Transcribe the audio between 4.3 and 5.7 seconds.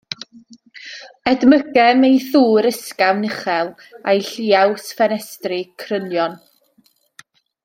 lliaws ffenestri